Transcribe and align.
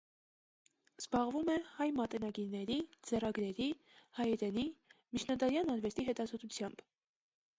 Զբաղվում 1.01 1.49
է 1.55 1.57
հայ 1.73 1.85
մատենագիրների, 1.97 2.77
ձեռագրերի, 3.09 3.67
հայերենի, 4.19 4.65
միջնադարյան 5.17 5.73
արվեստի 5.75 6.07
հետազոտությամբ։ 6.11 6.85